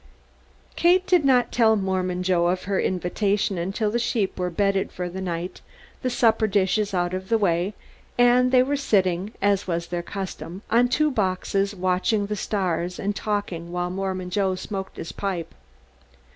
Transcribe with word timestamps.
Kate 0.75 1.05
did 1.05 1.23
not 1.23 1.51
tell 1.51 1.75
Mormon 1.75 2.23
Joe 2.23 2.47
of 2.47 2.63
her 2.63 2.79
invitation 2.79 3.59
until 3.59 3.91
the 3.91 3.99
sheep 3.99 4.39
were 4.39 4.49
bedded 4.49 4.91
for 4.91 5.07
the 5.09 5.21
night, 5.21 5.61
the 6.01 6.09
supper 6.09 6.47
dishes 6.47 6.91
out 6.91 7.13
of 7.13 7.29
the 7.29 7.37
way 7.37 7.75
and 8.17 8.51
they 8.51 8.63
were 8.63 8.75
sitting, 8.75 9.31
as 9.43 9.67
was 9.67 9.85
their 9.89 10.01
custom, 10.01 10.63
on 10.71 10.87
two 10.87 11.11
boxes 11.11 11.75
watching 11.75 12.25
the 12.25 12.35
stars 12.35 12.97
and 12.97 13.15
talking 13.15 13.71
while 13.71 13.91
Mormon 13.91 14.31
Joe 14.31 14.55
smoked 14.55 14.97
his 14.97 15.11
pipe. 15.11 15.53